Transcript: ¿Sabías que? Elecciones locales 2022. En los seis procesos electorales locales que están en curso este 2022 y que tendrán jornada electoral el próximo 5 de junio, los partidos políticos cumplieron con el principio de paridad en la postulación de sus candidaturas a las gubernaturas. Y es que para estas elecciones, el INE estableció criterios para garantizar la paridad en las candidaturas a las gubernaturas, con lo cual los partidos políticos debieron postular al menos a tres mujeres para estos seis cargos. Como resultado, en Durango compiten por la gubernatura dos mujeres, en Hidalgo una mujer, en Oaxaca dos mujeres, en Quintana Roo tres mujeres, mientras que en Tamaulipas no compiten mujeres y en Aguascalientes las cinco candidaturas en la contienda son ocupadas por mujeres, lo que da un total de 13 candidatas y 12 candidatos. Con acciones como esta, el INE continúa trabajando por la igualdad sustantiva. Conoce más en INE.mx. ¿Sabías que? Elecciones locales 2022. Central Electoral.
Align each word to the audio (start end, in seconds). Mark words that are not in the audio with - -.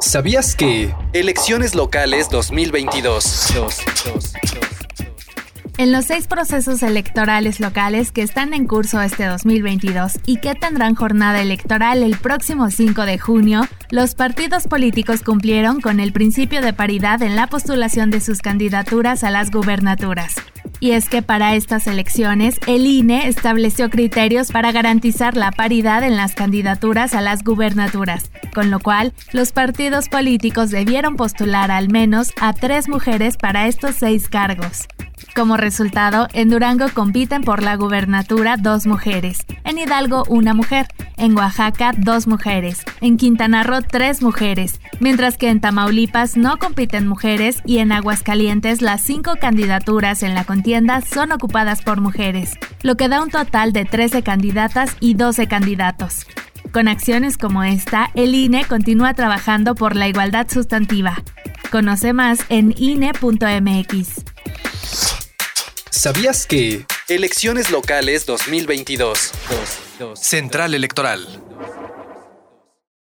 ¿Sabías 0.00 0.56
que? 0.56 0.94
Elecciones 1.12 1.74
locales 1.74 2.30
2022. 2.30 3.52
En 5.76 5.92
los 5.92 6.06
seis 6.06 6.26
procesos 6.26 6.82
electorales 6.82 7.60
locales 7.60 8.10
que 8.10 8.22
están 8.22 8.54
en 8.54 8.66
curso 8.66 9.00
este 9.02 9.26
2022 9.26 10.14
y 10.24 10.38
que 10.38 10.54
tendrán 10.54 10.94
jornada 10.94 11.42
electoral 11.42 12.02
el 12.02 12.16
próximo 12.16 12.70
5 12.70 13.02
de 13.02 13.18
junio, 13.18 13.62
los 13.90 14.14
partidos 14.14 14.66
políticos 14.66 15.22
cumplieron 15.22 15.82
con 15.82 16.00
el 16.00 16.12
principio 16.12 16.62
de 16.62 16.72
paridad 16.72 17.22
en 17.22 17.36
la 17.36 17.46
postulación 17.46 18.10
de 18.10 18.20
sus 18.20 18.40
candidaturas 18.40 19.22
a 19.22 19.30
las 19.30 19.50
gubernaturas. 19.50 20.34
Y 20.80 20.92
es 20.92 21.10
que 21.10 21.20
para 21.20 21.54
estas 21.54 21.86
elecciones, 21.86 22.58
el 22.66 22.86
INE 22.86 23.28
estableció 23.28 23.90
criterios 23.90 24.50
para 24.50 24.72
garantizar 24.72 25.36
la 25.36 25.52
paridad 25.52 26.02
en 26.02 26.16
las 26.16 26.34
candidaturas 26.34 27.14
a 27.14 27.20
las 27.20 27.44
gubernaturas, 27.44 28.30
con 28.54 28.70
lo 28.70 28.80
cual 28.80 29.12
los 29.32 29.52
partidos 29.52 30.08
políticos 30.08 30.70
debieron 30.70 31.16
postular 31.16 31.70
al 31.70 31.90
menos 31.90 32.32
a 32.40 32.54
tres 32.54 32.88
mujeres 32.88 33.36
para 33.36 33.68
estos 33.68 33.96
seis 33.96 34.28
cargos. 34.28 34.88
Como 35.34 35.56
resultado, 35.56 36.28
en 36.32 36.50
Durango 36.50 36.86
compiten 36.92 37.42
por 37.42 37.62
la 37.62 37.76
gubernatura 37.76 38.56
dos 38.56 38.86
mujeres, 38.86 39.46
en 39.64 39.78
Hidalgo 39.78 40.24
una 40.28 40.54
mujer, 40.54 40.86
en 41.16 41.36
Oaxaca 41.36 41.92
dos 41.96 42.26
mujeres, 42.26 42.82
en 43.00 43.16
Quintana 43.16 43.62
Roo 43.62 43.80
tres 43.82 44.22
mujeres, 44.22 44.80
mientras 44.98 45.36
que 45.36 45.48
en 45.48 45.60
Tamaulipas 45.60 46.36
no 46.36 46.58
compiten 46.58 47.06
mujeres 47.06 47.62
y 47.64 47.78
en 47.78 47.92
Aguascalientes 47.92 48.82
las 48.82 49.02
cinco 49.02 49.36
candidaturas 49.40 50.22
en 50.22 50.34
la 50.34 50.44
contienda 50.44 51.00
son 51.00 51.32
ocupadas 51.32 51.82
por 51.82 52.00
mujeres, 52.00 52.52
lo 52.82 52.96
que 52.96 53.08
da 53.08 53.22
un 53.22 53.30
total 53.30 53.72
de 53.72 53.84
13 53.84 54.22
candidatas 54.22 54.96
y 55.00 55.14
12 55.14 55.46
candidatos. 55.46 56.26
Con 56.72 56.86
acciones 56.86 57.36
como 57.36 57.64
esta, 57.64 58.10
el 58.14 58.34
INE 58.34 58.64
continúa 58.64 59.14
trabajando 59.14 59.74
por 59.74 59.96
la 59.96 60.06
igualdad 60.08 60.46
sustantiva. 60.48 61.22
Conoce 61.70 62.12
más 62.12 62.44
en 62.48 62.74
INE.mx. 62.76 64.24
¿Sabías 66.00 66.46
que? 66.46 66.86
Elecciones 67.08 67.70
locales 67.70 68.24
2022. 68.24 69.32
Central 70.14 70.72
Electoral. 70.72 71.49